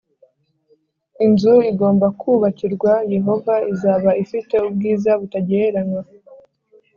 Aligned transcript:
inzu 1.25 1.55
igomba 1.71 2.07
kubakirwa 2.19 2.93
Yehova 3.13 3.55
izaba 3.73 4.09
ifite 4.23 4.55
ubwiza 4.67 5.11
butagereranywa 5.19 6.01